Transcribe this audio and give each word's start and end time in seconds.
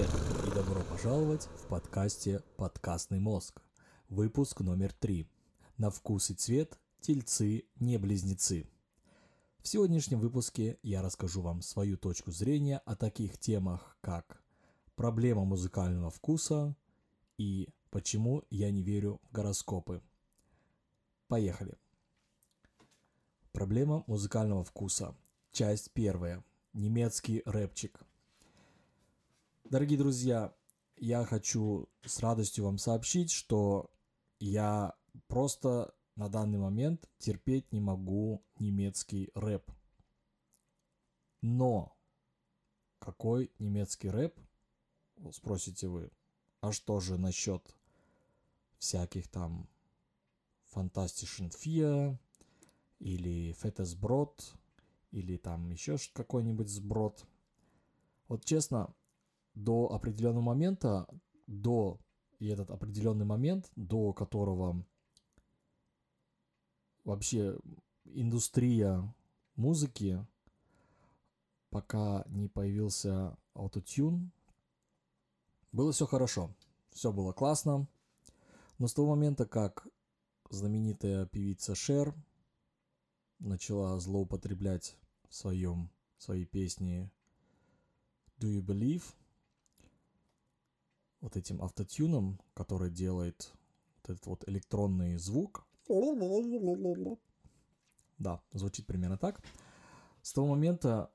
Привет 0.00 0.46
и 0.46 0.54
добро 0.54 0.82
пожаловать 0.84 1.46
в 1.56 1.66
подкасте 1.66 2.42
«Подкастный 2.56 3.20
мозг». 3.20 3.60
Выпуск 4.08 4.60
номер 4.60 4.94
три. 4.94 5.28
На 5.76 5.90
вкус 5.90 6.30
и 6.30 6.34
цвет 6.34 6.80
тельцы 7.02 7.66
не 7.80 7.98
близнецы. 7.98 8.66
В 9.58 9.68
сегодняшнем 9.68 10.18
выпуске 10.18 10.78
я 10.82 11.02
расскажу 11.02 11.42
вам 11.42 11.60
свою 11.60 11.98
точку 11.98 12.30
зрения 12.30 12.78
о 12.86 12.96
таких 12.96 13.36
темах, 13.36 13.98
как 14.00 14.42
проблема 14.96 15.44
музыкального 15.44 16.10
вкуса 16.10 16.74
и 17.36 17.68
почему 17.90 18.42
я 18.48 18.70
не 18.70 18.82
верю 18.82 19.20
в 19.24 19.32
гороскопы. 19.32 20.00
Поехали. 21.28 21.76
Проблема 23.52 24.04
музыкального 24.06 24.64
вкуса. 24.64 25.14
Часть 25.52 25.90
первая. 25.92 26.42
Немецкий 26.72 27.42
рэпчик. 27.44 28.00
Дорогие 29.70 29.98
друзья, 29.98 30.52
я 30.96 31.24
хочу 31.24 31.88
с 32.04 32.18
радостью 32.18 32.64
вам 32.64 32.76
сообщить, 32.76 33.30
что 33.30 33.88
я 34.40 34.96
просто 35.28 35.94
на 36.16 36.28
данный 36.28 36.58
момент 36.58 37.08
терпеть 37.18 37.70
не 37.70 37.78
могу 37.78 38.44
немецкий 38.58 39.30
рэп. 39.32 39.70
Но 41.40 41.96
какой 42.98 43.52
немецкий 43.60 44.10
рэп? 44.10 44.36
Спросите 45.30 45.86
вы. 45.86 46.10
А 46.60 46.72
что 46.72 46.98
же 46.98 47.16
насчет 47.16 47.62
всяких 48.78 49.28
там 49.28 49.68
Fantastischen 50.74 51.48
Vier 51.48 52.18
или 52.98 53.54
Fettes 53.62 53.96
Brot 53.96 54.52
или 55.12 55.36
там 55.36 55.70
еще 55.70 55.96
какой-нибудь 56.12 56.68
сброд. 56.68 57.24
Вот 58.26 58.44
честно, 58.44 58.92
до 59.64 59.92
определенного 59.92 60.42
момента, 60.42 61.06
до 61.46 61.98
и 62.38 62.46
этот 62.46 62.70
определенный 62.70 63.26
момент, 63.26 63.70
до 63.76 64.12
которого 64.12 64.84
вообще 67.04 67.58
индустрия 68.04 69.14
музыки, 69.56 70.26
пока 71.68 72.24
не 72.28 72.48
появился 72.48 73.36
аутотюн, 73.52 74.32
было 75.72 75.92
все 75.92 76.06
хорошо, 76.06 76.54
все 76.92 77.12
было 77.12 77.32
классно, 77.32 77.86
но 78.78 78.88
с 78.88 78.94
того 78.94 79.10
момента, 79.10 79.46
как 79.46 79.86
знаменитая 80.48 81.26
певица 81.26 81.74
Шер 81.74 82.14
начала 83.38 83.98
злоупотреблять 84.00 84.96
в 85.28 85.34
своем, 85.34 85.90
в 86.16 86.22
своей 86.22 86.46
песне 86.46 87.10
Do 88.38 88.48
You 88.48 88.62
Believe, 88.62 89.04
вот 91.20 91.36
этим 91.36 91.62
автотюном, 91.62 92.40
который 92.54 92.90
делает 92.90 93.52
вот 93.96 94.10
этот 94.10 94.26
вот 94.26 94.48
электронный 94.48 95.16
звук. 95.16 95.66
Да, 98.18 98.42
звучит 98.52 98.86
примерно 98.86 99.16
так. 99.16 99.42
С 100.22 100.32
того 100.32 100.48
момента 100.48 101.10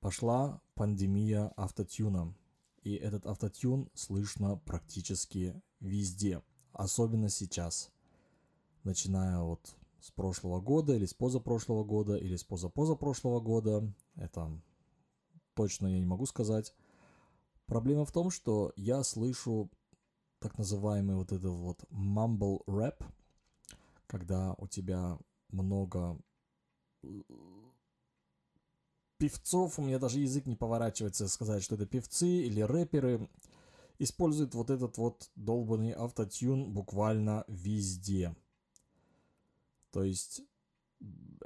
пошла 0.00 0.60
пандемия 0.74 1.52
автотюна. 1.56 2.34
И 2.82 2.94
этот 2.94 3.26
автотюн 3.26 3.88
слышно 3.94 4.56
практически 4.56 5.60
везде. 5.80 6.42
Особенно 6.72 7.28
сейчас. 7.28 7.90
Начиная 8.82 9.40
вот 9.40 9.74
с 10.00 10.10
прошлого 10.10 10.60
года, 10.60 10.94
или 10.94 11.06
с 11.06 11.14
позапрошлого 11.14 11.84
года, 11.84 12.16
или 12.16 12.36
с 12.36 12.44
позапозапрошлого 12.44 13.40
года. 13.40 13.90
Это 14.16 14.50
точно 15.54 15.86
я 15.86 15.98
не 15.98 16.04
могу 16.04 16.26
сказать. 16.26 16.74
Проблема 17.66 18.04
в 18.04 18.12
том, 18.12 18.30
что 18.30 18.72
я 18.76 19.02
слышу 19.02 19.70
так 20.38 20.58
называемый 20.58 21.16
вот 21.16 21.32
этот 21.32 21.52
вот 21.52 21.84
mumble 21.90 22.62
rap, 22.66 23.02
когда 24.06 24.54
у 24.58 24.66
тебя 24.66 25.18
много 25.48 26.18
э, 27.02 27.08
певцов, 29.18 29.78
у 29.78 29.82
меня 29.82 29.98
даже 29.98 30.20
язык 30.20 30.46
не 30.46 30.56
поворачивается 30.56 31.28
сказать, 31.28 31.62
что 31.62 31.76
это 31.76 31.86
певцы 31.86 32.28
или 32.28 32.60
рэперы, 32.60 33.30
используют 33.98 34.54
вот 34.54 34.70
этот 34.70 34.98
вот 34.98 35.30
долбанный 35.34 35.92
автотюн 35.92 36.72
буквально 36.72 37.44
везде. 37.48 38.36
То 39.92 40.02
есть 40.02 40.42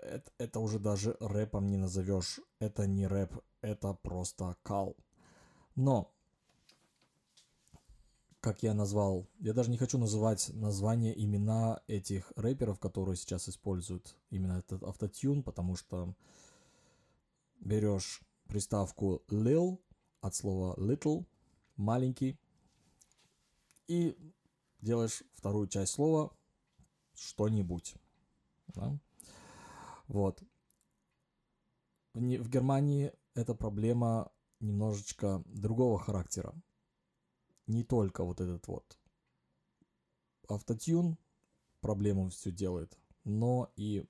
это, 0.02 0.32
это 0.38 0.60
уже 0.60 0.78
даже 0.78 1.16
рэпом 1.20 1.68
не 1.68 1.76
назовешь. 1.76 2.40
Это 2.58 2.86
не 2.86 3.06
рэп, 3.06 3.38
это 3.60 3.92
просто 3.94 4.56
кал. 4.62 4.96
Но, 5.78 6.12
как 8.40 8.64
я 8.64 8.74
назвал, 8.74 9.28
я 9.38 9.52
даже 9.52 9.70
не 9.70 9.78
хочу 9.78 9.96
называть 9.96 10.50
название, 10.52 11.14
имена 11.24 11.80
этих 11.86 12.32
рэперов, 12.34 12.80
которые 12.80 13.14
сейчас 13.14 13.48
используют 13.48 14.16
именно 14.30 14.54
этот 14.54 14.82
автотюн, 14.82 15.44
потому 15.44 15.76
что 15.76 16.16
берешь 17.60 18.20
приставку 18.48 19.22
lil 19.28 19.78
от 20.20 20.34
слова 20.34 20.74
little, 20.80 21.24
маленький, 21.76 22.40
и 23.86 24.18
делаешь 24.80 25.22
вторую 25.34 25.68
часть 25.68 25.92
слова 25.92 26.36
что-нибудь. 27.14 27.94
Да? 28.66 28.98
Вот. 30.08 30.42
В, 32.14 32.18
в 32.18 32.48
Германии 32.48 33.12
эта 33.34 33.54
проблема 33.54 34.32
немножечко 34.60 35.42
другого 35.46 35.98
характера. 35.98 36.54
Не 37.66 37.84
только 37.84 38.24
вот 38.24 38.40
этот 38.40 38.66
вот 38.66 38.98
автотюн 40.48 41.18
проблему 41.80 42.30
все 42.30 42.50
делает, 42.50 42.98
но 43.24 43.70
и 43.76 44.04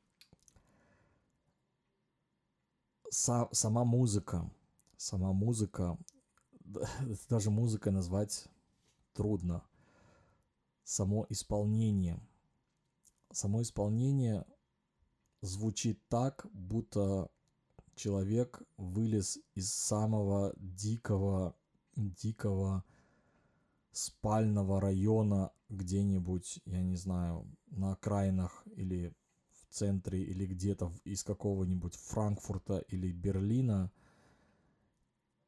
са, 3.11 3.49
сама 3.53 3.85
музыка, 3.85 4.51
сама 4.97 5.33
музыка, 5.33 5.99
даже 7.29 7.51
музыкой 7.51 7.93
назвать 7.93 8.49
трудно. 9.15 9.65
Само 10.85 11.27
исполнение– 11.29 12.21
само 13.33 13.63
исполнение 13.63 14.45
звучит 15.41 16.01
так, 16.09 16.47
будто 16.53 17.31
человек 17.99 18.63
вылез 18.77 19.39
из 19.55 19.73
самого 19.73 20.55
дикого, 20.57 21.55
дикого 21.97 22.85
спального 23.93 24.81
района 24.81 25.53
где-нибудь, 25.69 26.61
я 26.65 26.83
не 26.83 26.97
знаю, 26.97 27.47
на 27.67 27.93
окраинах 27.93 28.63
или 28.77 29.13
в 29.51 29.75
центре 29.75 30.23
или 30.23 30.47
где-то 30.47 30.93
из 31.05 31.25
какого-нибудь 31.25 31.97
Франкфурта 31.97 32.79
или 32.89 33.13
Берлина. 33.13 33.91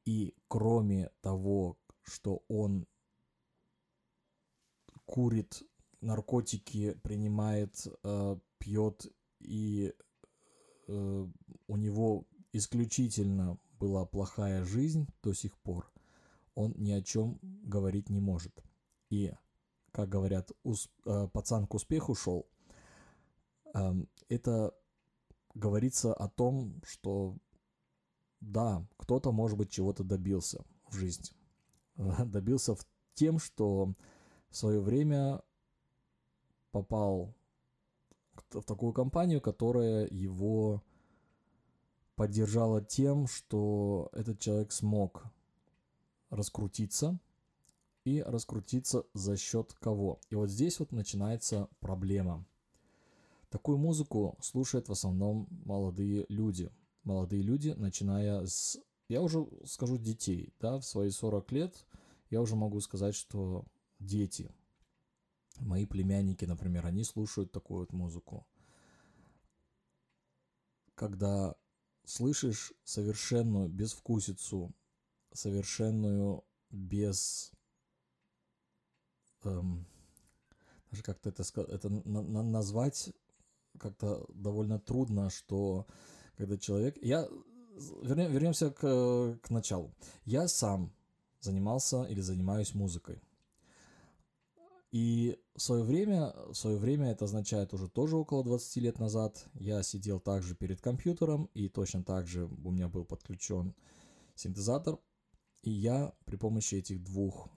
И 0.04 0.34
кроме 0.48 1.10
того, 1.20 1.78
что 2.02 2.42
он 2.48 2.86
курит 5.04 5.62
наркотики 6.00 6.94
принимает, 7.02 7.86
э, 8.02 8.36
пьет, 8.58 9.06
и 9.40 9.92
э, 10.88 11.26
у 11.66 11.76
него 11.76 12.26
исключительно 12.52 13.58
была 13.78 14.04
плохая 14.04 14.64
жизнь 14.64 15.06
до 15.22 15.32
сих 15.32 15.56
пор, 15.58 15.90
он 16.54 16.74
ни 16.76 16.90
о 16.92 17.02
чем 17.02 17.38
говорить 17.42 18.10
не 18.10 18.20
может. 18.20 18.62
И, 19.08 19.32
как 19.92 20.08
говорят, 20.08 20.50
ус, 20.62 20.90
э, 21.06 21.28
пацан 21.32 21.66
к 21.66 21.74
успеху 21.74 22.14
шел, 22.14 22.46
э, 23.74 23.94
это 24.28 24.74
говорится 25.54 26.12
о 26.12 26.28
том, 26.28 26.80
что 26.84 27.36
да, 28.40 28.86
кто-то, 28.96 29.32
может 29.32 29.58
быть, 29.58 29.70
чего-то 29.70 30.04
добился 30.04 30.64
в 30.88 30.96
жизни. 30.96 31.30
Добился 31.96 32.74
в 32.74 32.86
тем, 33.14 33.38
что 33.38 33.94
в 34.50 34.56
свое 34.56 34.80
время 34.80 35.42
попал 36.70 37.34
в 38.50 38.62
такую 38.62 38.92
компанию, 38.92 39.40
которая 39.40 40.06
его 40.06 40.82
поддержала 42.20 42.82
тем, 42.82 43.26
что 43.26 44.10
этот 44.12 44.38
человек 44.38 44.72
смог 44.72 45.24
раскрутиться 46.28 47.18
и 48.04 48.20
раскрутиться 48.20 49.06
за 49.14 49.38
счет 49.38 49.72
кого. 49.80 50.20
И 50.28 50.34
вот 50.34 50.50
здесь 50.50 50.80
вот 50.80 50.92
начинается 50.92 51.70
проблема. 51.80 52.44
Такую 53.48 53.78
музыку 53.78 54.36
слушают 54.42 54.90
в 54.90 54.92
основном 54.92 55.48
молодые 55.64 56.26
люди. 56.28 56.70
Молодые 57.04 57.42
люди, 57.42 57.70
начиная 57.70 58.44
с, 58.44 58.78
я 59.08 59.22
уже 59.22 59.48
скажу 59.64 59.96
детей, 59.96 60.52
да, 60.60 60.78
в 60.78 60.84
свои 60.84 61.08
40 61.08 61.50
лет 61.52 61.86
я 62.28 62.42
уже 62.42 62.54
могу 62.54 62.80
сказать, 62.80 63.14
что 63.14 63.64
дети– 63.98 64.52
Мои 65.58 65.84
племянники, 65.84 66.46
например, 66.46 66.86
они 66.86 67.04
слушают 67.04 67.52
такую 67.52 67.80
вот 67.80 67.92
музыку. 67.92 68.46
Когда 70.94 71.54
слышишь 72.04 72.72
совершенную 72.84 73.68
безвкусицу 73.68 74.74
совершенную 75.32 76.44
без 76.70 77.52
эм, 79.44 79.86
даже 80.90 81.02
как-то 81.02 81.28
это, 81.28 81.42
это 81.62 81.88
на, 81.88 82.22
на, 82.22 82.42
назвать 82.42 83.12
как-то 83.78 84.26
довольно 84.34 84.78
трудно, 84.78 85.30
что 85.30 85.86
когда 86.36 86.56
человек... 86.56 86.96
Я... 87.02 87.28
Вернем, 88.02 88.30
вернемся 88.30 88.70
к, 88.70 89.38
к 89.42 89.50
началу. 89.50 89.94
Я 90.24 90.48
сам 90.48 90.92
занимался 91.40 92.02
или 92.04 92.20
занимаюсь 92.20 92.74
музыкой. 92.74 93.22
И 94.90 95.38
в 95.54 95.62
свое 95.62 95.84
время, 95.84 96.34
в 96.48 96.54
свое 96.54 96.76
время 96.76 97.12
это 97.12 97.24
означает 97.24 97.72
уже 97.72 97.88
тоже 97.88 98.16
около 98.16 98.42
20 98.42 98.76
лет 98.76 98.98
назад, 98.98 99.46
я 99.54 99.82
сидел 99.82 100.18
также 100.18 100.56
перед 100.56 100.80
компьютером, 100.80 101.48
и 101.54 101.68
точно 101.68 102.02
так 102.02 102.26
же 102.26 102.46
у 102.46 102.70
меня 102.70 102.88
был 102.88 103.04
подключен 103.04 103.74
синтезатор, 104.34 104.98
и 105.62 105.70
я 105.70 106.12
при 106.24 106.36
помощи 106.36 106.74
этих 106.74 107.02
двух 107.04 107.48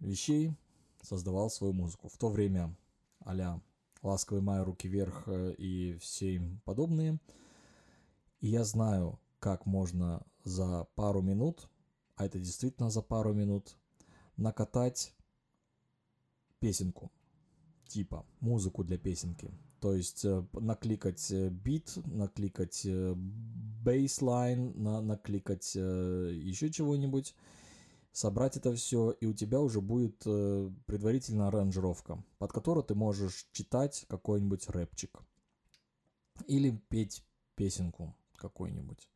вещей 0.00 0.56
создавал 1.02 1.50
свою 1.50 1.74
музыку. 1.74 2.08
В 2.08 2.16
то 2.16 2.30
время 2.30 2.74
а 3.24 3.60
«Ласковый 4.02 4.42
май», 4.42 4.62
«Руки 4.62 4.88
вверх» 4.88 5.28
и 5.28 5.96
все 6.00 6.34
им 6.34 6.60
подобные. 6.64 7.20
И 8.40 8.48
я 8.48 8.64
знаю, 8.64 9.20
как 9.38 9.66
можно 9.66 10.24
за 10.44 10.88
пару 10.94 11.22
минут, 11.22 11.68
а 12.16 12.26
это 12.26 12.38
действительно 12.38 12.90
за 12.90 13.02
пару 13.02 13.32
минут, 13.32 13.76
накатать 14.36 15.14
песенку, 16.62 17.10
типа 17.88 18.24
музыку 18.40 18.84
для 18.84 18.98
песенки. 18.98 19.50
То 19.80 19.94
есть 19.94 20.24
э, 20.24 20.46
накликать 20.52 21.30
э, 21.32 21.48
бит, 21.48 21.92
накликать 22.06 22.86
бейслайн, 23.84 24.72
на, 24.80 25.00
накликать 25.00 25.74
еще 25.74 26.70
чего-нибудь 26.70 27.34
собрать 28.12 28.56
это 28.56 28.74
все, 28.74 29.10
и 29.10 29.26
у 29.26 29.32
тебя 29.32 29.60
уже 29.60 29.80
будет 29.80 30.22
э, 30.26 30.70
предварительная 30.86 31.48
аранжировка, 31.48 32.22
под 32.38 32.52
которую 32.52 32.84
ты 32.84 32.94
можешь 32.94 33.48
читать 33.52 34.04
какой-нибудь 34.08 34.68
рэпчик. 34.68 35.22
Или 36.46 36.70
петь 36.88 37.24
песенку 37.56 38.14
какой-нибудь. 38.36 39.08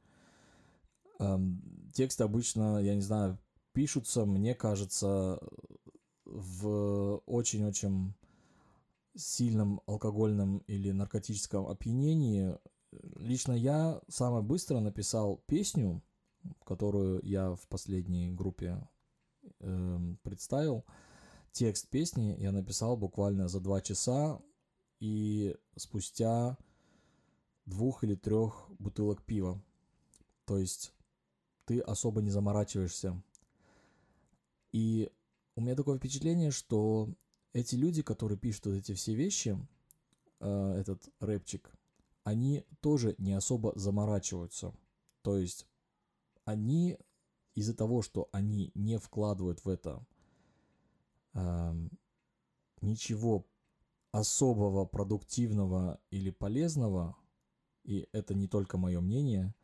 Эм, 1.18 1.90
тексты 1.94 2.24
обычно, 2.24 2.78
я 2.78 2.94
не 2.94 3.00
знаю, 3.00 3.38
пишутся, 3.72 4.24
мне 4.24 4.54
кажется, 4.54 5.40
в 6.36 7.22
очень-очень 7.24 8.14
сильном 9.14 9.80
алкогольном 9.86 10.58
или 10.66 10.90
наркотическом 10.90 11.66
опьянении. 11.66 12.58
Лично 13.16 13.52
я 13.52 14.00
самое 14.08 14.42
быстро 14.42 14.80
написал 14.80 15.38
песню, 15.46 16.02
которую 16.64 17.20
я 17.24 17.54
в 17.54 17.66
последней 17.68 18.30
группе 18.32 18.86
э, 19.60 19.98
представил. 20.22 20.84
Текст 21.52 21.88
песни 21.88 22.36
я 22.38 22.52
написал 22.52 22.96
буквально 22.98 23.48
за 23.48 23.60
два 23.60 23.80
часа 23.80 24.38
и 25.00 25.56
спустя 25.76 26.58
двух 27.64 28.04
или 28.04 28.14
трех 28.14 28.68
бутылок 28.78 29.22
пива. 29.22 29.62
То 30.44 30.58
есть 30.58 30.92
ты 31.64 31.80
особо 31.80 32.20
не 32.20 32.30
заморачиваешься. 32.30 33.22
И 34.72 35.10
у 35.56 35.62
меня 35.62 35.74
такое 35.74 35.98
впечатление, 35.98 36.50
что 36.50 37.08
эти 37.52 37.74
люди, 37.74 38.02
которые 38.02 38.38
пишут 38.38 38.66
вот 38.66 38.74
эти 38.74 38.92
все 38.92 39.14
вещи, 39.14 39.58
э, 40.40 40.72
этот 40.78 41.08
рэпчик, 41.18 41.72
они 42.24 42.64
тоже 42.80 43.14
не 43.18 43.32
особо 43.32 43.72
заморачиваются. 43.76 44.74
То 45.22 45.38
есть 45.38 45.66
они 46.44 46.98
из-за 47.54 47.74
того, 47.74 48.02
что 48.02 48.28
они 48.32 48.70
не 48.74 48.98
вкладывают 48.98 49.64
в 49.64 49.68
это 49.68 50.06
э, 51.32 51.88
ничего 52.82 53.46
особого, 54.12 54.84
продуктивного 54.84 55.98
или 56.10 56.30
полезного, 56.30 57.16
и 57.84 58.08
это 58.12 58.34
не 58.34 58.46
только 58.46 58.76
мое 58.76 59.00
мнение, 59.00 59.54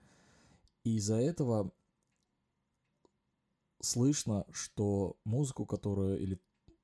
и 0.84 0.96
из-за 0.96 1.16
этого 1.16 1.72
слышно, 3.82 4.46
что 4.52 5.16
музыку, 5.24 5.66
которую, 5.66 6.18
или 6.18 6.40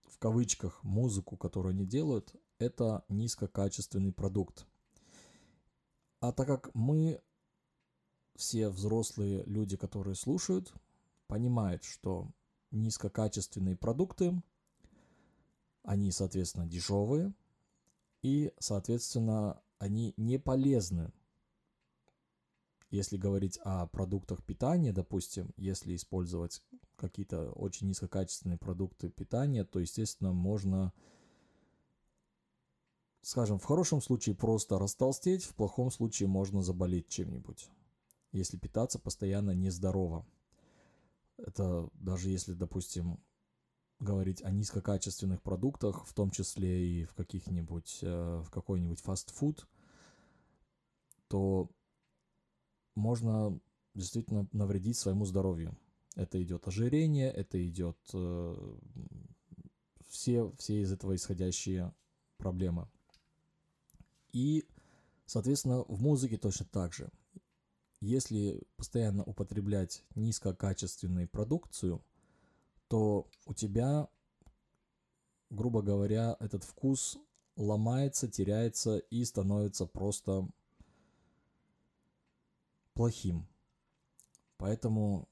в 0.07 0.19
кавычках 0.19 0.83
музыку, 0.83 1.37
которую 1.37 1.71
они 1.71 1.87
делают, 1.87 2.35
это 2.59 3.05
низкокачественный 3.09 4.13
продукт. 4.13 4.67
А 6.21 6.33
так 6.33 6.47
как 6.47 6.75
мы 6.75 7.23
все 8.35 8.69
взрослые 8.69 9.45
люди, 9.47 9.77
которые 9.77 10.17
слушают, 10.17 10.73
понимают, 11.29 11.85
что 11.85 12.31
низкокачественные 12.71 13.77
продукты, 13.77 14.43
они, 15.85 16.11
соответственно, 16.11 16.67
дешевые, 16.67 17.33
и, 18.23 18.53
соответственно, 18.59 19.63
они 19.79 20.15
не 20.17 20.39
полезны. 20.39 21.13
Если 22.91 23.17
говорить 23.17 23.59
о 23.63 23.87
продуктах 23.87 24.43
питания, 24.43 24.93
допустим, 24.93 25.53
если 25.57 25.95
использовать 25.95 26.63
какие-то 26.99 27.51
очень 27.53 27.89
низкокачественные 27.89 28.59
продукты 28.59 29.09
питания, 29.09 29.65
то, 29.65 29.79
естественно, 29.79 30.33
можно, 30.33 30.93
скажем, 33.23 33.59
в 33.59 33.65
хорошем 33.65 34.01
случае 34.03 34.35
просто 34.35 34.79
растолстеть, 34.79 35.45
в 35.45 35.55
плохом 35.55 35.91
случае 35.91 36.29
можно 36.29 36.63
заболеть 36.63 37.09
чем-нибудь 37.09 37.71
если 38.33 38.57
питаться 38.57 38.99
постоянно 38.99 39.53
нездорово. 39.53 40.27
Это 41.37 41.89
даже 41.95 42.31
если, 42.31 42.53
допустим, 42.53 43.21
говорить 44.01 44.43
о 44.43 44.51
низкокачественных 44.51 45.43
продуктах, 45.43 46.05
в 46.05 46.13
том 46.13 46.31
числе 46.31 46.87
и 46.87 47.05
в 47.05 47.15
каких-нибудь, 47.15 48.01
э, 48.03 48.43
в 48.45 48.51
какой-нибудь 48.51 49.01
фастфуд, 49.01 49.67
то 51.29 51.71
можно 52.95 53.59
действительно 53.95 54.49
навредить 54.53 54.97
своему 54.97 55.25
здоровью. 55.25 55.77
Это 56.19 56.43
идет 56.43 56.67
ожирение, 56.67 57.31
это 57.31 57.65
идет 57.67 57.97
э, 58.13 58.77
все, 60.09 60.53
все 60.59 60.83
из 60.83 60.93
этого 60.93 61.15
исходящие 61.15 61.95
проблемы. 62.37 62.89
И, 64.33 64.67
соответственно, 65.25 65.85
в 65.85 66.03
музыке 66.03 66.37
точно 66.37 66.67
так 66.67 66.93
же 66.93 67.11
если 68.01 68.63
постоянно 68.77 69.25
употреблять 69.25 70.05
низкокачественную 70.15 71.29
продукцию, 71.29 72.03
то 72.89 73.29
у 73.45 73.55
тебя, 73.55 74.09
грубо 75.51 75.83
говоря, 75.83 76.37
этот 76.39 76.65
вкус 76.65 77.19
ломается, 77.57 78.29
теряется 78.29 78.99
и 78.99 79.25
становится 79.25 79.87
просто 79.87 80.49
плохим. 82.95 83.47
Поэтому 84.57 85.29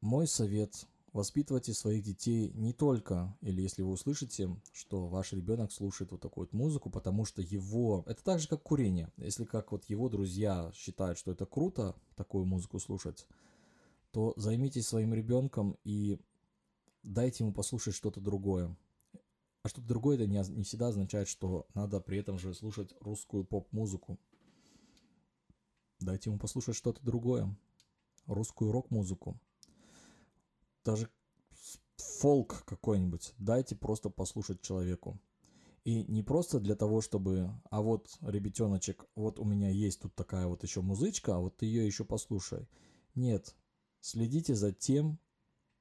мой 0.00 0.26
совет 0.26 0.86
Воспитывайте 1.12 1.74
своих 1.74 2.04
детей 2.04 2.52
не 2.54 2.72
только, 2.72 3.36
или 3.40 3.62
если 3.62 3.82
вы 3.82 3.90
услышите, 3.90 4.48
что 4.72 5.08
ваш 5.08 5.32
ребенок 5.32 5.72
слушает 5.72 6.12
вот 6.12 6.20
такую 6.20 6.46
вот 6.46 6.52
музыку, 6.52 6.88
потому 6.88 7.24
что 7.24 7.42
его... 7.42 8.04
Это 8.06 8.22
так 8.22 8.38
же, 8.38 8.46
как 8.46 8.62
курение. 8.62 9.12
Если 9.16 9.44
как 9.44 9.72
вот 9.72 9.86
его 9.86 10.08
друзья 10.08 10.70
считают, 10.72 11.18
что 11.18 11.32
это 11.32 11.46
круто, 11.46 11.96
такую 12.14 12.44
музыку 12.44 12.78
слушать, 12.78 13.26
то 14.12 14.34
займитесь 14.36 14.86
своим 14.86 15.12
ребенком 15.12 15.76
и 15.82 16.20
дайте 17.02 17.42
ему 17.42 17.52
послушать 17.52 17.94
что-то 17.94 18.20
другое. 18.20 18.76
А 19.64 19.68
что-то 19.68 19.88
другое 19.88 20.14
это 20.14 20.28
не, 20.28 20.40
не 20.50 20.62
всегда 20.62 20.88
означает, 20.88 21.26
что 21.26 21.66
надо 21.74 22.00
при 22.00 22.18
этом 22.18 22.38
же 22.38 22.54
слушать 22.54 22.94
русскую 23.00 23.44
поп-музыку. 23.44 24.16
Дайте 25.98 26.30
ему 26.30 26.38
послушать 26.38 26.76
что-то 26.76 27.02
другое. 27.02 27.52
Русскую 28.26 28.70
рок-музыку 28.70 29.40
даже 30.84 31.10
фолк 31.96 32.64
какой-нибудь, 32.64 33.34
дайте 33.38 33.76
просто 33.76 34.10
послушать 34.10 34.62
человеку. 34.62 35.20
И 35.84 36.04
не 36.04 36.22
просто 36.22 36.60
для 36.60 36.76
того, 36.76 37.00
чтобы, 37.00 37.50
а 37.70 37.80
вот, 37.80 38.18
ребятеночек, 38.20 39.06
вот 39.14 39.38
у 39.38 39.44
меня 39.44 39.70
есть 39.70 40.00
тут 40.00 40.14
такая 40.14 40.46
вот 40.46 40.62
еще 40.62 40.82
музычка, 40.82 41.36
а 41.36 41.38
вот 41.38 41.56
ты 41.56 41.66
ее 41.66 41.86
еще 41.86 42.04
послушай. 42.04 42.68
Нет, 43.14 43.56
следите 44.00 44.54
за 44.54 44.72
тем, 44.72 45.18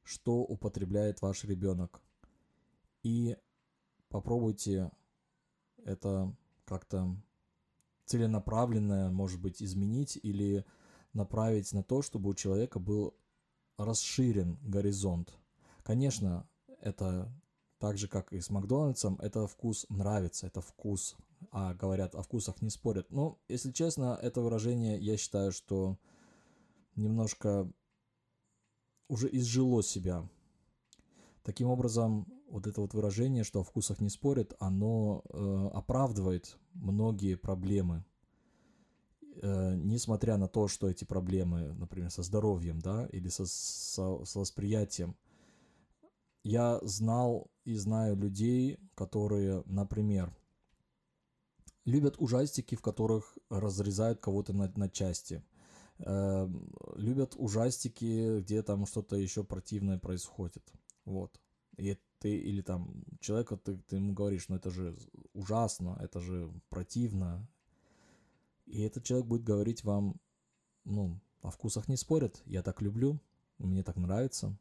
что 0.04 0.40
употребляет 0.42 1.22
ваш 1.22 1.44
ребенок. 1.44 2.02
И 3.04 3.38
попробуйте 4.08 4.92
это 5.84 6.34
как-то 6.66 7.16
целенаправленно, 8.06 9.12
может 9.12 9.40
быть, 9.42 9.62
изменить 9.62 10.18
или 10.22 10.66
направить 11.14 11.74
на 11.74 11.84
то, 11.84 12.02
чтобы 12.02 12.30
у 12.30 12.34
человека 12.34 12.80
был 12.80 13.16
расширен 13.80 14.58
горизонт. 14.62 15.34
Конечно, 15.84 16.48
это 16.82 17.32
так 17.80 17.98
же, 17.98 18.08
как 18.08 18.34
и 18.34 18.42
с 18.42 18.50
Макдональдсом, 18.50 19.18
это 19.22 19.48
вкус 19.48 19.86
нравится, 19.90 20.48
это 20.48 20.62
вкус. 20.62 21.16
А 21.52 21.74
говорят, 21.74 22.16
о 22.16 22.22
вкусах 22.22 22.62
не 22.62 22.70
спорят. 22.70 23.10
Но, 23.10 23.40
если 23.48 23.72
честно, 23.72 24.20
это 24.22 24.42
выражение, 24.42 25.00
я 25.00 25.16
считаю, 25.16 25.54
что 25.54 25.98
немножко 26.96 27.72
уже 29.08 29.30
изжило 29.32 29.82
себя. 29.82 30.30
Таким 31.44 31.70
образом, 31.70 32.28
вот 32.50 32.68
это 32.68 32.82
вот 32.82 32.94
выражение, 32.94 33.46
что 33.46 33.62
о 33.62 33.64
вкусах 33.64 34.02
не 34.02 34.10
спорят, 34.10 34.54
оно 34.60 35.24
э, 35.30 35.70
оправдывает 35.74 36.58
многие 36.74 37.36
проблемы, 37.36 38.04
несмотря 39.42 40.38
на 40.38 40.48
то, 40.48 40.68
что 40.68 40.90
эти 40.90 41.06
проблемы, 41.06 41.74
например, 41.74 42.12
со 42.12 42.24
здоровьем, 42.24 42.80
да, 42.80 43.08
или 43.12 43.30
со, 43.30 43.46
со, 43.46 44.24
со 44.26 44.40
восприятием. 44.40 45.16
Я 46.44 46.80
знал 46.84 47.52
и 47.66 47.76
знаю 47.76 48.16
людей, 48.16 48.80
которые, 48.96 49.64
например, 49.66 50.34
любят 51.86 52.16
ужастики, 52.18 52.76
в 52.76 52.82
которых 52.82 53.38
разрезают 53.50 54.20
кого-то 54.20 54.54
на, 54.54 54.72
на 54.76 54.90
части. 54.90 55.44
Э, 56.00 56.50
любят 56.96 57.36
ужастики, 57.36 58.40
где 58.40 58.64
там 58.64 58.86
что-то 58.86 59.16
еще 59.16 59.44
противное 59.44 59.98
происходит. 60.00 60.64
Вот. 61.06 61.40
И 61.78 61.98
ты 62.20 62.38
или 62.38 62.62
там 62.62 63.04
человека 63.20 63.58
ты, 63.58 63.78
ты 63.78 63.98
ему 63.98 64.14
говоришь, 64.14 64.50
ну 64.50 64.56
это 64.56 64.70
же 64.70 64.98
ужасно, 65.34 65.98
это 66.02 66.20
же 66.20 66.52
противно. 66.70 67.48
И 68.70 68.82
этот 68.82 69.04
человек 69.04 69.28
будет 69.28 69.44
говорить 69.44 69.84
вам, 69.84 70.20
ну, 70.86 71.20
о 71.42 71.50
вкусах 71.50 71.88
не 71.88 71.98
спорят, 71.98 72.42
я 72.46 72.62
так 72.62 72.82
люблю, 72.82 73.20
мне 73.58 73.84
так 73.84 73.98
нравится. 73.98 74.58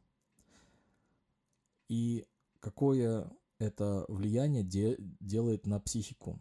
И 1.88 2.26
какое 2.60 3.30
это 3.58 4.04
влияние 4.08 4.62
де- 4.62 4.96
делает 5.20 5.66
на 5.66 5.78
психику. 5.78 6.40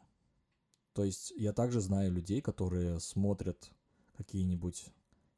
То 0.93 1.03
есть 1.03 1.33
я 1.35 1.53
также 1.53 1.81
знаю 1.81 2.11
людей, 2.11 2.41
которые 2.41 2.99
смотрят 2.99 3.71
какие-нибудь 4.15 4.87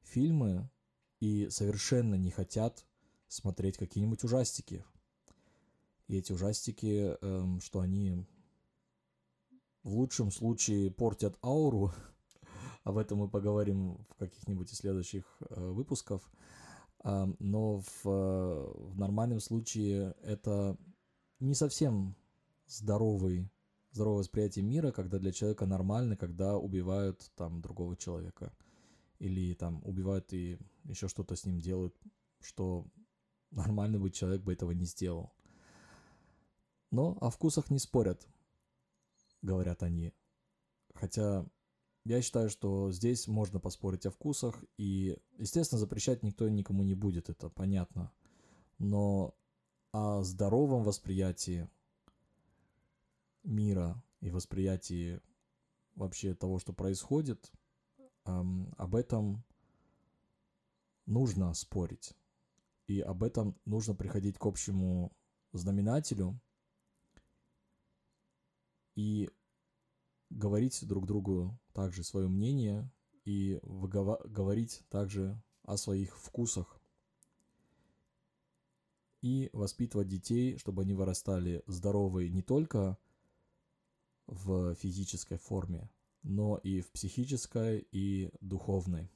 фильмы 0.04 0.70
и 1.20 1.50
совершенно 1.50 2.16
не 2.16 2.32
хотят 2.32 2.86
смотреть 3.28 3.78
какие-нибудь 3.78 4.24
ужастики. 4.24 4.86
И 6.08 6.18
эти 6.18 6.32
ужастики, 6.32 7.18
эм, 7.22 7.60
что 7.60 7.80
они 7.80 8.26
в 9.84 9.96
лучшем 9.96 10.32
случае 10.32 10.92
портят 10.92 11.38
ауру, 11.44 11.92
об 12.84 12.98
этом 12.98 13.20
мы 13.20 13.30
поговорим 13.30 14.06
в 14.10 14.16
каких-нибудь 14.16 14.72
из 14.72 14.78
следующих 14.78 15.26
э, 15.50 15.70
выпусков, 15.72 16.30
э, 17.04 17.28
но 17.40 17.80
в, 17.80 18.06
э, 18.06 18.74
в 18.76 18.98
нормальном 18.98 19.40
случае 19.40 20.16
это 20.24 20.78
не 21.40 21.54
совсем 21.54 22.16
здоровый 22.68 23.52
здоровое 23.92 24.20
восприятие 24.20 24.64
мира, 24.64 24.92
когда 24.92 25.20
для 25.20 25.32
человека 25.32 25.66
нормально, 25.66 26.16
когда 26.16 26.58
убивают 26.58 27.32
там 27.36 27.62
другого 27.62 27.96
человека. 27.96 28.54
Или 29.20 29.54
там 29.54 29.82
убивают 29.84 30.32
и 30.34 30.58
еще 30.86 31.08
что-то 31.08 31.36
с 31.36 31.46
ним 31.46 31.60
делают, 31.60 31.96
что 32.40 32.88
нормальный 33.52 34.00
бы 34.00 34.12
человек 34.12 34.42
бы 34.42 34.54
этого 34.54 34.72
не 34.72 34.86
сделал. 34.86 35.34
Но 36.92 37.18
о 37.22 37.30
вкусах 37.30 37.70
не 37.70 37.80
спорят, 37.80 38.28
говорят 39.42 39.84
они. 39.84 40.14
Хотя 40.96 41.46
я 42.10 42.24
считаю, 42.24 42.50
что 42.50 42.92
здесь 42.92 43.28
можно 43.28 43.60
поспорить 43.60 44.08
о 44.08 44.10
вкусах, 44.10 44.64
и, 44.78 45.20
естественно, 45.38 45.78
запрещать 45.78 46.24
никто 46.24 46.50
никому 46.50 46.84
не 46.84 46.96
будет, 46.96 47.30
это 47.30 47.50
понятно. 47.50 48.12
Но 48.80 49.36
о 49.92 50.24
здоровом 50.24 50.84
восприятии 50.84 51.70
мира 53.44 54.04
и 54.22 54.32
восприятии 54.32 55.22
вообще 55.94 56.34
того, 56.34 56.58
что 56.58 56.74
происходит, 56.74 57.52
эм, 58.26 58.74
об 58.80 58.96
этом 58.96 59.44
нужно 61.06 61.54
спорить. 61.54 62.16
И 62.88 63.02
об 63.02 63.22
этом 63.22 63.56
нужно 63.66 63.94
приходить 63.94 64.40
к 64.40 64.46
общему 64.48 65.16
знаменателю 65.52 66.42
и 68.96 69.30
говорить 70.30 70.86
друг 70.88 71.06
другу 71.06 71.58
также 71.74 72.04
свое 72.04 72.28
мнение 72.28 72.92
и 73.26 73.60
говорить 73.64 74.84
также 74.90 75.42
о 75.64 75.78
своих 75.78 76.18
вкусах 76.18 76.80
и 79.22 79.50
воспитывать 79.54 80.08
детей, 80.08 80.58
чтобы 80.58 80.84
они 80.84 80.94
вырастали 80.94 81.64
здоровые 81.68 82.30
не 82.30 82.42
только 82.42 82.98
в 84.28 84.76
физической 84.76 85.38
форме, 85.38 85.90
но 86.24 86.58
и 86.58 86.82
в 86.82 86.92
психической 86.92 87.88
и 87.92 88.32
духовной. 88.42 89.10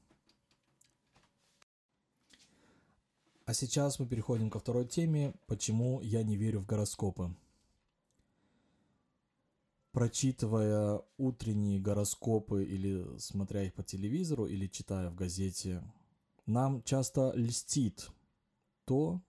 А 3.46 3.54
сейчас 3.54 4.00
мы 4.00 4.08
переходим 4.08 4.50
ко 4.50 4.60
второй 4.60 4.88
теме, 4.88 5.34
почему 5.48 6.02
я 6.02 6.24
не 6.24 6.38
верю 6.38 6.60
в 6.62 6.66
гороскопы. 6.66 7.36
Прочитывая 9.94 11.02
утренние 11.18 11.80
гороскопы 11.80 12.66
или 12.66 13.18
смотря 13.18 13.64
их 13.64 13.74
по 13.74 13.84
телевизору 13.84 14.46
или 14.46 14.68
читая 14.68 15.10
в 15.10 15.16
газете, 15.16 15.82
нам 16.46 16.84
часто 16.84 17.32
льстит 17.36 18.10
то, 18.84 19.22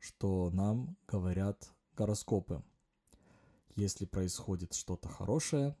что 0.00 0.50
нам 0.50 0.96
говорят 1.06 1.72
гороскопы– 1.94 2.64
если 3.78 4.06
происходит 4.06 4.74
что-то 4.74 5.08
хорошее, 5.08 5.76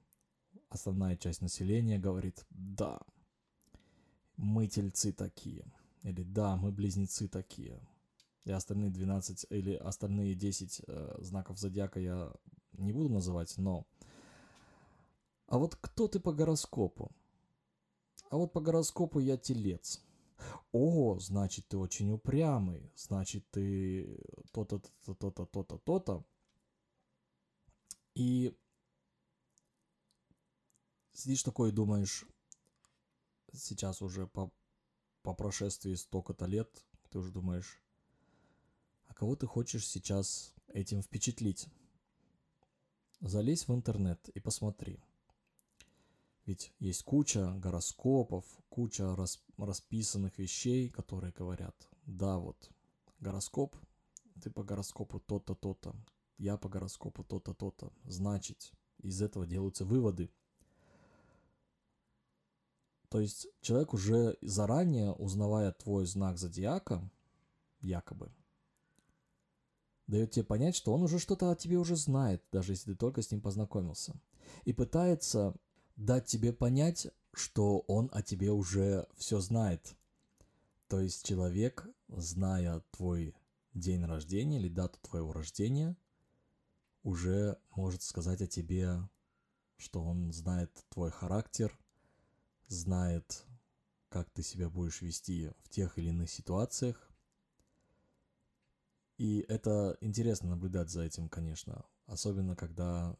основная 0.68 1.16
часть 1.16 1.42
населения 1.42 1.98
говорит 1.98 2.46
«да, 2.50 3.00
мы 4.36 4.68
тельцы 4.68 5.12
такие», 5.12 5.64
или 6.04 6.22
«да, 6.22 6.56
мы 6.56 6.70
близнецы 6.70 7.26
такие». 7.26 7.80
И 8.44 8.52
остальные 8.52 8.90
12 8.90 9.46
или 9.50 9.74
остальные 9.74 10.36
10 10.36 10.82
э, 10.86 11.16
знаков 11.18 11.58
зодиака 11.58 11.98
я 11.98 12.32
не 12.72 12.92
буду 12.92 13.08
называть, 13.08 13.58
но... 13.58 13.84
А 15.48 15.56
вот 15.56 15.76
кто 15.76 16.08
ты 16.08 16.20
по 16.20 16.32
гороскопу? 16.32 17.10
А 18.30 18.36
вот 18.36 18.52
по 18.52 18.60
гороскопу 18.60 19.18
я 19.18 19.38
телец. 19.38 20.00
О, 20.72 21.18
значит, 21.18 21.66
ты 21.68 21.78
очень 21.78 22.12
упрямый, 22.12 22.92
значит, 22.94 23.50
ты 23.50 24.22
то-то, 24.52 24.80
то-то, 25.04 25.46
то-то, 25.46 25.78
то-то. 25.78 26.24
И 28.14 28.54
сидишь 31.12 31.42
такой 31.42 31.70
и 31.70 31.72
думаешь, 31.72 32.26
сейчас 33.52 34.02
уже 34.02 34.26
по, 34.26 34.52
по 35.22 35.32
прошествии 35.34 35.94
столько-то 35.94 36.44
лет, 36.44 36.84
ты 37.10 37.18
уже 37.18 37.32
думаешь, 37.32 37.82
а 39.06 39.14
кого 39.14 39.34
ты 39.34 39.46
хочешь 39.46 39.88
сейчас 39.88 40.54
этим 40.68 41.02
впечатлить? 41.02 41.68
Залезь 43.20 43.66
в 43.66 43.74
интернет 43.74 44.28
и 44.28 44.40
посмотри. 44.40 45.00
Ведь 46.48 46.72
есть 46.78 47.02
куча 47.02 47.52
гороскопов, 47.58 48.46
куча 48.70 49.14
рас, 49.14 49.44
расписанных 49.58 50.38
вещей, 50.38 50.88
которые 50.88 51.30
говорят, 51.30 51.76
да, 52.06 52.38
вот, 52.38 52.70
гороскоп, 53.20 53.76
ты 54.42 54.50
по 54.50 54.64
гороскопу 54.64 55.20
то-то, 55.20 55.54
то-то, 55.54 55.94
я 56.38 56.56
по 56.56 56.70
гороскопу 56.70 57.22
то-то, 57.22 57.52
то-то, 57.52 57.92
значит, 58.04 58.72
из 58.96 59.20
этого 59.20 59.46
делаются 59.46 59.84
выводы. 59.84 60.30
То 63.10 63.20
есть 63.20 63.46
человек 63.60 63.92
уже 63.92 64.38
заранее, 64.40 65.12
узнавая 65.12 65.72
твой 65.72 66.06
знак 66.06 66.38
зодиака, 66.38 67.10
якобы, 67.82 68.32
дает 70.06 70.30
тебе 70.30 70.46
понять, 70.46 70.76
что 70.76 70.94
он 70.94 71.02
уже 71.02 71.18
что-то 71.18 71.50
о 71.50 71.56
тебе 71.56 71.76
уже 71.76 71.94
знает, 71.94 72.42
даже 72.50 72.72
если 72.72 72.92
ты 72.92 72.96
только 72.96 73.20
с 73.20 73.30
ним 73.30 73.42
познакомился. 73.42 74.18
И 74.64 74.72
пытается 74.72 75.54
дать 75.98 76.26
тебе 76.26 76.52
понять, 76.52 77.08
что 77.34 77.80
он 77.80 78.08
о 78.12 78.22
тебе 78.22 78.50
уже 78.50 79.06
все 79.16 79.40
знает. 79.40 79.94
То 80.86 81.00
есть 81.00 81.26
человек, 81.26 81.86
зная 82.08 82.82
твой 82.92 83.34
день 83.74 84.04
рождения 84.04 84.58
или 84.58 84.68
дату 84.68 84.98
твоего 85.02 85.32
рождения, 85.32 85.96
уже 87.02 87.58
может 87.76 88.02
сказать 88.02 88.40
о 88.40 88.46
тебе, 88.46 89.08
что 89.76 90.02
он 90.02 90.32
знает 90.32 90.72
твой 90.88 91.10
характер, 91.10 91.76
знает, 92.68 93.44
как 94.08 94.30
ты 94.30 94.42
себя 94.42 94.70
будешь 94.70 95.02
вести 95.02 95.50
в 95.64 95.68
тех 95.68 95.98
или 95.98 96.08
иных 96.08 96.30
ситуациях. 96.30 97.10
И 99.18 99.40
это 99.48 99.98
интересно 100.00 100.50
наблюдать 100.50 100.90
за 100.90 101.02
этим, 101.02 101.28
конечно. 101.28 101.84
Особенно, 102.06 102.56
когда 102.56 103.16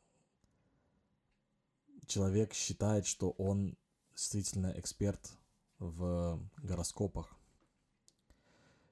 человек 2.08 2.54
считает, 2.54 3.06
что 3.06 3.30
он 3.30 3.76
действительно 4.14 4.72
эксперт 4.76 5.30
в 5.78 6.40
гороскопах. 6.62 7.36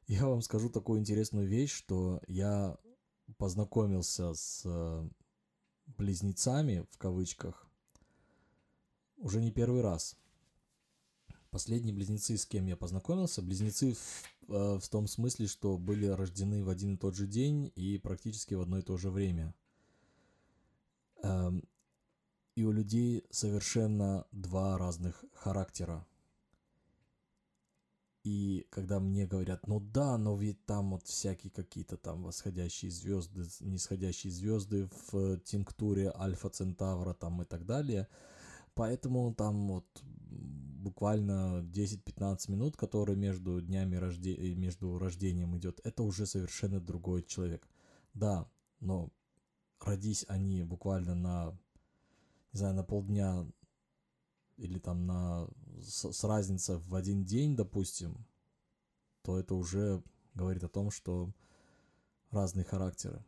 Я 0.06 0.26
вам 0.26 0.40
скажу 0.42 0.70
такую 0.70 1.00
интересную 1.00 1.48
вещь, 1.48 1.72
что 1.72 2.20
я 2.28 2.78
познакомился 3.38 4.34
с 4.34 4.62
э, 4.64 5.08
близнецами, 5.98 6.86
в 6.92 6.98
кавычках, 6.98 7.66
уже 9.16 9.40
не 9.40 9.50
первый 9.50 9.80
раз. 9.80 10.16
Последние 11.50 11.94
близнецы, 11.94 12.36
с 12.36 12.46
кем 12.46 12.66
я 12.66 12.76
познакомился, 12.76 13.42
близнецы 13.42 13.94
в, 14.46 14.52
э, 14.52 14.78
в 14.78 14.88
том 14.88 15.08
смысле, 15.08 15.48
что 15.48 15.76
были 15.76 16.06
рождены 16.06 16.62
в 16.62 16.68
один 16.68 16.94
и 16.94 16.98
тот 16.98 17.16
же 17.16 17.26
день 17.26 17.72
и 17.74 17.98
практически 17.98 18.54
в 18.54 18.60
одно 18.60 18.78
и 18.78 18.82
то 18.82 18.96
же 18.96 19.10
время. 19.10 19.54
И 22.56 22.64
у 22.64 22.72
людей 22.72 23.24
совершенно 23.30 24.26
два 24.32 24.76
разных 24.76 25.24
характера. 25.34 26.06
И 28.24 28.66
когда 28.70 28.98
мне 28.98 29.24
говорят, 29.24 29.68
ну 29.68 29.78
да, 29.78 30.18
но 30.18 30.34
ведь 30.34 30.66
там 30.66 30.90
вот 30.90 31.06
всякие 31.06 31.52
какие-то 31.52 31.96
там 31.96 32.24
восходящие 32.24 32.90
звезды, 32.90 33.44
нисходящие 33.60 34.32
звезды 34.32 34.88
в 35.10 35.38
тинктуре 35.44 36.10
Альфа 36.18 36.48
Центавра 36.48 37.14
там 37.14 37.42
и 37.42 37.44
так 37.44 37.66
далее. 37.66 38.08
Поэтому 38.74 39.32
там 39.32 39.68
вот 39.68 39.86
буквально 40.02 41.62
10-15 41.72 42.50
минут, 42.50 42.76
которые 42.76 43.16
между 43.16 43.60
днями 43.60 43.96
рождения, 43.96 44.54
между 44.54 44.98
рождением 44.98 45.56
идет, 45.56 45.80
это 45.84 46.02
уже 46.02 46.26
совершенно 46.26 46.80
другой 46.80 47.22
человек. 47.22 47.68
Да, 48.12 48.50
но 48.80 49.12
родись 49.80 50.24
они 50.28 50.62
буквально 50.62 51.14
на, 51.14 51.58
не 52.56 52.58
знаю, 52.58 52.74
на 52.74 52.84
полдня 52.84 53.46
или 54.56 54.78
там 54.78 55.04
на 55.04 55.46
с, 55.82 56.10
с 56.10 56.24
разницей 56.24 56.78
в 56.78 56.94
один 56.94 57.22
день, 57.22 57.54
допустим, 57.54 58.26
то 59.20 59.38
это 59.38 59.54
уже 59.54 60.02
говорит 60.32 60.64
о 60.64 60.68
том, 60.70 60.90
что 60.90 61.34
разные 62.30 62.64
характеры. 62.64 63.22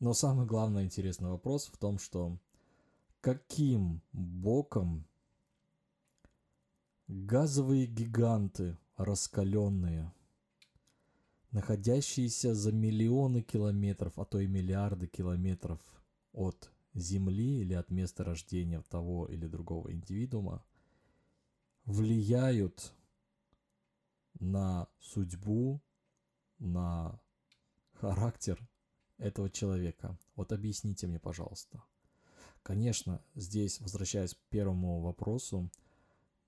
Но 0.00 0.12
самый 0.12 0.44
главный 0.44 0.84
интересный 0.84 1.30
вопрос 1.30 1.68
в 1.68 1.78
том, 1.78 1.98
что 1.98 2.38
каким 3.22 4.02
боком 4.12 5.06
газовые 7.06 7.86
гиганты 7.86 8.76
раскаленные, 8.98 10.12
находящиеся 11.52 12.54
за 12.54 12.70
миллионы 12.70 13.40
километров, 13.40 14.18
а 14.18 14.26
то 14.26 14.38
и 14.38 14.46
миллиарды 14.46 15.06
километров 15.06 15.80
от 16.34 16.70
Земли 16.94 17.60
или 17.60 17.74
от 17.74 17.90
места 17.90 18.24
рождения 18.24 18.82
того 18.82 19.26
или 19.26 19.46
другого 19.46 19.92
индивидуума 19.92 20.64
влияют 21.84 22.92
на 24.40 24.88
судьбу, 25.00 25.80
на 26.58 27.20
характер 27.92 28.60
этого 29.18 29.50
человека. 29.50 30.18
Вот 30.36 30.52
объясните 30.52 31.06
мне, 31.06 31.18
пожалуйста. 31.18 31.82
Конечно, 32.62 33.22
здесь, 33.34 33.80
возвращаясь 33.80 34.34
к 34.34 34.38
первому 34.50 35.00
вопросу 35.00 35.70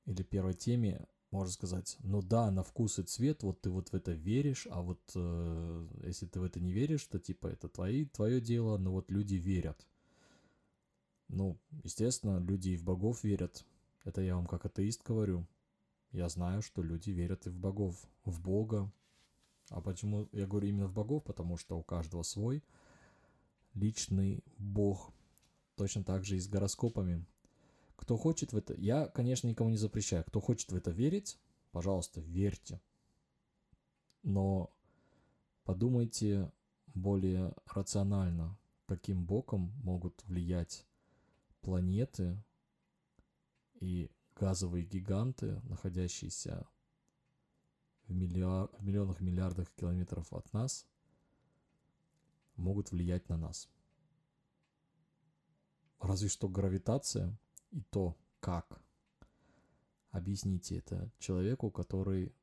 или 0.05 0.23
первой 0.23 0.55
теме, 0.55 1.07
можно 1.31 1.53
сказать, 1.53 1.97
ну 2.01 2.23
да, 2.23 2.51
на 2.51 2.63
вкус 2.63 2.99
и 2.99 3.03
цвет, 3.03 3.43
вот 3.43 3.61
ты 3.61 3.71
вот 3.71 3.91
в 3.91 3.95
это 3.95 4.13
веришь, 4.13 4.67
а 4.71 4.83
вот 4.83 5.01
э, 5.15 5.89
если 6.05 6.27
ты 6.27 6.41
в 6.41 6.45
это 6.45 6.59
не 6.61 6.73
веришь, 6.73 7.05
то 7.07 7.21
типа 7.21 7.47
это 7.47 7.69
твои, 7.69 8.05
твое 8.05 8.41
дело, 8.41 8.79
но 8.79 8.91
вот 8.91 9.11
люди 9.11 9.37
верят. 9.37 9.87
Ну, 11.33 11.57
естественно, 11.85 12.39
люди 12.41 12.71
и 12.71 12.77
в 12.77 12.83
богов 12.83 13.23
верят. 13.23 13.65
Это 14.05 14.21
я 14.21 14.35
вам 14.35 14.47
как 14.47 14.67
атеист 14.67 15.05
говорю. 15.05 15.47
Я 16.11 16.29
знаю, 16.29 16.61
что 16.61 16.83
люди 16.83 17.11
верят 17.11 17.47
и 17.47 17.51
в 17.51 17.57
богов, 17.57 17.97
в 18.25 18.41
Бога. 18.41 18.91
А 19.69 19.81
почему 19.81 20.29
я 20.33 20.47
говорю 20.47 20.69
именно 20.69 20.89
в 20.89 20.93
богов? 20.93 21.23
Потому 21.23 21.57
что 21.57 21.79
у 21.79 21.85
каждого 21.85 22.25
свой 22.25 22.65
личный 23.75 24.43
бог. 24.59 25.13
Точно 25.77 26.03
так 26.03 26.25
же 26.25 26.37
и 26.37 26.41
с 26.41 26.49
гороскопами. 26.49 27.25
Кто 27.95 28.17
хочет 28.17 28.53
в 28.53 28.57
это... 28.57 28.75
Я, 28.75 29.07
конечно, 29.07 29.47
никому 29.47 29.71
не 29.71 29.77
запрещаю. 29.77 30.25
Кто 30.25 30.41
хочет 30.41 30.73
в 30.73 30.77
это 30.77 30.91
верить, 30.91 31.39
пожалуйста, 31.71 32.21
верьте. 32.21 32.81
Но 34.25 34.73
подумайте 35.63 36.51
более 36.93 37.55
рационально, 37.67 38.59
каким 38.87 39.25
боком 39.25 39.73
могут 39.85 40.25
влиять 40.25 40.87
планеты 41.61 42.43
и 43.75 44.11
газовые 44.35 44.85
гиганты, 44.85 45.61
находящиеся 45.65 46.67
в, 48.07 48.15
миллиар... 48.15 48.69
в 48.79 48.85
миллионах 48.85 49.21
миллиардах 49.21 49.71
километров 49.73 50.33
от 50.33 50.53
нас, 50.53 50.87
могут 52.57 52.91
влиять 52.91 53.29
на 53.29 53.37
нас. 53.37 53.69
Разве 56.01 56.29
что 56.29 56.49
гравитация 56.49 57.39
и 57.71 57.83
то, 57.83 58.17
как. 58.41 58.83
Объясните 60.11 60.79
это 60.79 61.11
человеку, 61.19 61.71
который, 61.71 62.35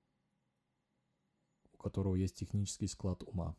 у 1.73 1.77
которого 1.77 2.15
есть 2.15 2.35
технический 2.35 2.87
склад 2.87 3.23
ума. 3.23 3.55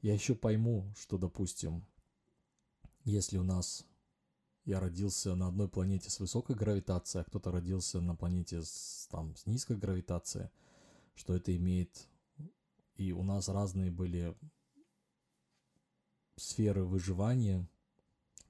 Я 0.00 0.14
еще 0.14 0.34
пойму, 0.34 0.92
что, 0.96 1.18
допустим, 1.18 1.84
если 3.10 3.38
у 3.38 3.44
нас 3.44 3.86
я 4.64 4.80
родился 4.80 5.36
на 5.36 5.46
одной 5.46 5.68
планете 5.68 6.10
с 6.10 6.18
высокой 6.18 6.56
гравитацией, 6.56 7.22
а 7.22 7.24
кто-то 7.24 7.52
родился 7.52 8.00
на 8.00 8.16
планете 8.16 8.62
с, 8.62 9.06
там, 9.10 9.36
с 9.36 9.46
низкой 9.46 9.76
гравитацией, 9.76 10.50
что 11.14 11.34
это 11.34 11.56
имеет... 11.56 12.08
И 12.96 13.12
у 13.12 13.22
нас 13.22 13.48
разные 13.48 13.90
были 13.90 14.34
сферы 16.36 16.84
выживания, 16.84 17.68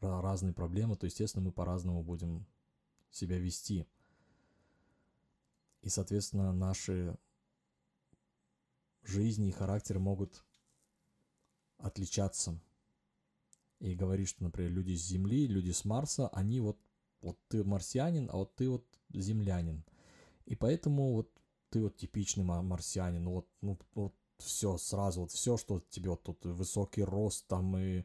разные 0.01 0.55
проблемы, 0.55 0.97
то, 0.97 1.07
естественно, 1.07 1.45
мы 1.45 1.53
по-разному 1.53 2.03
будем 2.05 2.47
себя 3.11 3.39
вести. 3.39 3.87
И, 5.83 5.89
соответственно, 5.89 6.53
наши 6.53 7.19
жизни 9.03 9.49
и 9.49 9.53
характеры 9.53 9.99
могут 9.99 10.45
отличаться 11.79 12.59
и 13.81 13.95
говорит, 13.95 14.29
что, 14.29 14.45
например, 14.45 14.73
люди 14.73 14.95
с 14.95 15.07
Земли, 15.07 15.47
люди 15.47 15.71
с 15.71 15.85
Марса, 15.85 16.29
они 16.29 16.61
вот, 16.61 16.79
вот 17.21 17.39
ты 17.49 17.65
марсианин, 17.65 18.29
а 18.33 18.37
вот 18.37 18.55
ты 18.57 18.69
вот 18.69 18.87
землянин. 19.13 19.85
И 20.47 20.55
поэтому 20.55 21.15
вот 21.15 21.31
ты 21.71 21.83
вот 21.83 21.97
типичный 21.97 22.45
марсианин, 22.45 23.25
ну 23.25 23.33
вот, 23.33 23.49
ну, 23.61 23.79
вот 23.95 24.15
все 24.39 24.77
сразу, 24.79 25.23
вот 25.23 25.33
все, 25.33 25.57
что 25.57 25.81
тебе 25.91 26.11
вот 26.11 26.23
тут 26.23 26.45
высокий 26.45 27.03
рост 27.03 27.47
там 27.49 27.77
и 27.77 28.05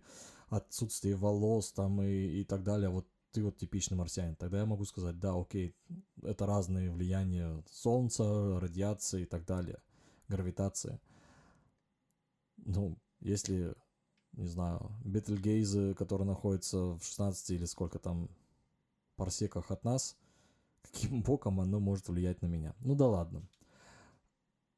отсутствие 0.50 1.16
волос 1.16 1.72
там 1.72 2.02
и, 2.02 2.42
и 2.42 2.44
так 2.44 2.64
далее, 2.64 2.90
вот 2.90 3.08
ты 3.32 3.44
вот 3.44 3.58
типичный 3.58 3.98
марсианин. 3.98 4.36
Тогда 4.36 4.60
я 4.60 4.66
могу 4.66 4.86
сказать, 4.86 5.20
да, 5.20 5.40
окей, 5.40 5.76
это 6.22 6.46
разные 6.46 6.92
влияния 6.92 7.64
Солнца, 7.72 8.60
радиации 8.60 9.24
и 9.24 9.26
так 9.26 9.46
далее, 9.46 9.82
гравитация. 10.28 11.00
Ну, 12.58 12.98
если 13.20 13.74
не 14.34 14.48
знаю, 14.48 14.92
Бетельгейзы, 15.04 15.94
который 15.94 16.26
находится 16.26 16.78
в 16.78 17.04
16 17.04 17.52
или 17.52 17.66
сколько 17.66 18.00
там 18.00 18.30
парсеках 19.16 19.72
от 19.72 19.84
нас, 19.84 20.18
каким 20.82 21.22
боком 21.24 21.60
оно 21.60 21.80
может 21.80 22.10
влиять 22.10 22.42
на 22.42 22.48
меня. 22.48 22.76
Ну 22.80 22.96
да 22.96 23.08
ладно. 23.08 23.48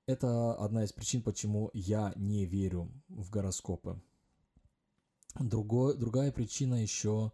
Это 0.05 0.53
одна 0.55 0.83
из 0.83 0.91
причин, 0.91 1.21
почему 1.21 1.69
я 1.73 2.11
не 2.17 2.45
верю 2.45 2.91
в 3.07 3.29
гороскопы. 3.29 4.01
Другой, 5.39 5.97
другая 5.97 6.31
причина 6.31 6.75
еще 6.81 7.31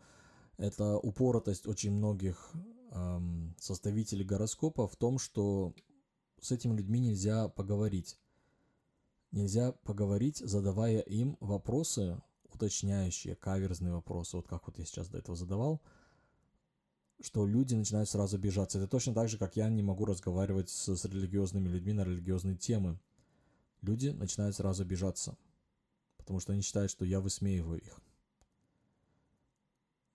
это 0.57 0.97
упоротость 0.97 1.67
очень 1.67 1.91
многих 1.91 2.51
эм, 2.91 3.55
составителей 3.57 4.23
гороскопа 4.23 4.87
в 4.87 4.95
том, 4.95 5.17
что 5.17 5.73
с 6.41 6.51
этими 6.51 6.75
людьми 6.75 6.99
нельзя 6.99 7.47
поговорить 7.47 8.17
нельзя 9.31 9.71
поговорить, 9.71 10.37
задавая 10.37 10.99
им 11.01 11.37
вопросы, 11.39 12.21
уточняющие, 12.53 13.35
каверзные 13.35 13.93
вопросы, 13.93 14.37
вот 14.37 14.47
как 14.47 14.67
вот 14.67 14.77
я 14.79 14.85
сейчас 14.85 15.07
до 15.07 15.17
этого 15.17 15.35
задавал, 15.35 15.81
что 17.21 17.45
люди 17.45 17.75
начинают 17.75 18.09
сразу 18.09 18.37
обижаться. 18.37 18.77
Это 18.77 18.87
точно 18.87 19.13
так 19.13 19.29
же, 19.29 19.37
как 19.37 19.55
я 19.55 19.69
не 19.69 19.83
могу 19.83 20.05
разговаривать 20.05 20.69
с, 20.69 20.95
с 20.95 21.05
религиозными 21.05 21.67
людьми 21.67 21.93
на 21.93 22.03
религиозные 22.03 22.55
темы. 22.55 22.99
Люди 23.81 24.09
начинают 24.09 24.55
сразу 24.55 24.83
обижаться, 24.83 25.37
потому 26.17 26.39
что 26.39 26.53
они 26.53 26.61
считают, 26.61 26.91
что 26.91 27.05
я 27.05 27.19
высмеиваю 27.21 27.81
их. 27.81 27.99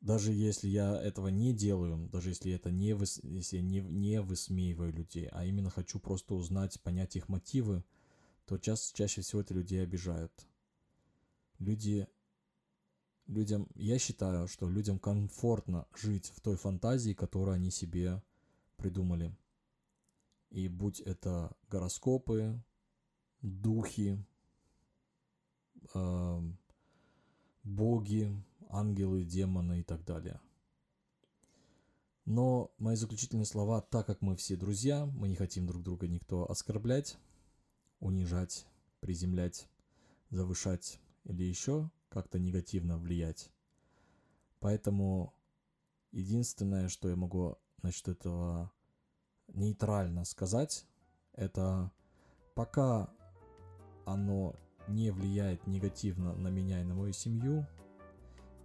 Даже 0.00 0.32
если 0.32 0.68
я 0.68 1.00
этого 1.00 1.28
не 1.28 1.54
делаю, 1.54 2.10
даже 2.10 2.28
если 2.28 2.52
это 2.52 2.70
не, 2.70 2.88
если 3.22 3.56
я 3.56 3.62
не, 3.62 3.80
не 3.80 4.20
высмеиваю 4.20 4.92
людей, 4.92 5.28
а 5.32 5.46
именно 5.46 5.70
хочу 5.70 5.98
просто 5.98 6.34
узнать, 6.34 6.78
понять 6.82 7.16
их 7.16 7.30
мотивы, 7.30 7.82
то 8.46 8.58
ча 8.58 8.76
чаще 8.76 9.22
всего 9.22 9.40
это 9.40 9.54
людей 9.54 9.82
обижают. 9.82 10.32
Люди, 11.58 12.06
людям, 13.26 13.68
я 13.74 13.98
считаю, 13.98 14.48
что 14.48 14.68
людям 14.68 14.98
комфортно 14.98 15.86
жить 15.94 16.32
в 16.34 16.40
той 16.40 16.56
фантазии, 16.56 17.12
которую 17.12 17.54
они 17.54 17.70
себе 17.70 18.22
придумали. 18.76 19.34
И 20.50 20.68
будь 20.68 21.00
это 21.00 21.56
гороскопы, 21.68 22.62
духи, 23.40 24.18
э, 25.94 26.40
боги, 27.62 28.30
ангелы, 28.68 29.24
демоны 29.24 29.80
и 29.80 29.82
так 29.82 30.04
далее. 30.04 30.40
Но 32.24 32.72
мои 32.78 32.96
заключительные 32.96 33.44
слова, 33.44 33.82
так 33.82 34.06
как 34.06 34.22
мы 34.22 34.36
все 34.36 34.56
друзья, 34.56 35.06
мы 35.06 35.28
не 35.28 35.36
хотим 35.36 35.66
друг 35.66 35.82
друга 35.82 36.08
никто 36.08 36.50
оскорблять, 36.50 37.18
унижать, 38.04 38.66
приземлять, 39.00 39.66
завышать 40.28 41.00
или 41.24 41.42
еще 41.42 41.90
как-то 42.10 42.38
негативно 42.38 42.98
влиять. 42.98 43.50
Поэтому 44.60 45.34
единственное, 46.12 46.88
что 46.88 47.08
я 47.08 47.16
могу 47.16 47.56
насчет 47.82 48.08
этого 48.08 48.70
нейтрально 49.48 50.24
сказать, 50.26 50.86
это 51.32 51.90
пока 52.54 53.10
оно 54.04 54.54
не 54.86 55.10
влияет 55.10 55.66
негативно 55.66 56.34
на 56.34 56.48
меня 56.48 56.82
и 56.82 56.84
на 56.84 56.94
мою 56.94 57.14
семью, 57.14 57.66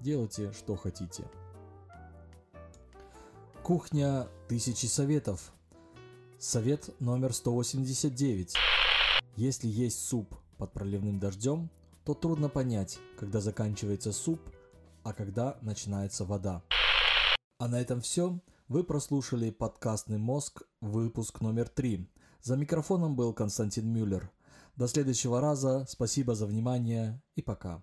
делайте, 0.02 0.52
что 0.52 0.76
хотите. 0.76 1.24
Кухня 3.64 4.28
тысячи 4.50 4.86
советов. 4.86 5.54
Совет 6.40 6.90
номер 7.00 7.34
189. 7.34 8.79
Если 9.40 9.70
есть 9.70 10.06
суп 10.06 10.36
под 10.58 10.74
проливным 10.74 11.18
дождем, 11.18 11.70
то 12.04 12.14
трудно 12.14 12.50
понять, 12.50 13.00
когда 13.18 13.40
заканчивается 13.40 14.12
суп, 14.12 14.42
а 15.04 15.14
когда 15.14 15.58
начинается 15.62 16.26
вода. 16.26 16.62
А 17.58 17.70
на 17.70 17.80
этом 17.80 18.02
все. 18.02 18.38
Вы 18.68 18.84
прослушали 18.84 19.50
подкастный 19.50 20.18
мозг, 20.18 20.64
выпуск 20.82 21.40
номер 21.40 21.70
3. 21.70 22.06
За 22.42 22.58
микрофоном 22.58 23.16
был 23.16 23.32
Константин 23.32 23.88
Мюллер. 23.88 24.30
До 24.76 24.90
следующего 24.90 25.40
раза, 25.40 25.86
спасибо 25.88 26.36
за 26.36 26.46
внимание 26.46 27.22
и 27.38 27.42
пока. 27.42 27.82